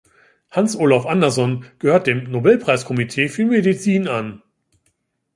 Hans-Olof 0.49 1.05
Anderson 1.05 1.65
gehört 1.77 2.07
dem 2.07 2.23
Nobelpreiskomitee 2.23 3.29
für 3.29 3.45
Medizin 3.45 4.07
an. 4.07 4.41